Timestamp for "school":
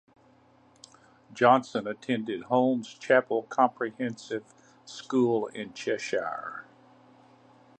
4.83-5.45